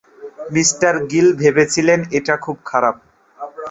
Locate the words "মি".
0.51-0.63